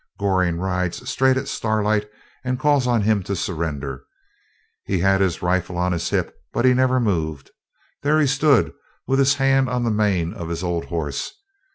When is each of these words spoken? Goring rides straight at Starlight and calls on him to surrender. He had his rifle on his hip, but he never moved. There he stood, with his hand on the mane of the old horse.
Goring 0.17 0.57
rides 0.57 1.07
straight 1.07 1.37
at 1.37 1.47
Starlight 1.47 2.09
and 2.43 2.57
calls 2.57 2.87
on 2.87 3.03
him 3.03 3.21
to 3.21 3.35
surrender. 3.35 4.03
He 4.83 4.97
had 4.97 5.21
his 5.21 5.43
rifle 5.43 5.77
on 5.77 5.91
his 5.91 6.09
hip, 6.09 6.33
but 6.51 6.65
he 6.65 6.73
never 6.73 6.99
moved. 6.99 7.51
There 8.01 8.19
he 8.19 8.25
stood, 8.25 8.73
with 9.05 9.19
his 9.19 9.35
hand 9.35 9.69
on 9.69 9.83
the 9.83 9.91
mane 9.91 10.33
of 10.33 10.49
the 10.49 10.65
old 10.65 10.85
horse. 10.85 11.31